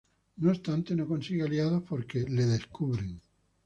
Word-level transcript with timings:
No 0.37 0.49
obstante, 0.49 0.95
no 0.95 1.05
consigue 1.07 1.43
aliados 1.43 1.83
porque 1.87 2.21
le 2.27 2.47
descubren. 2.47 3.21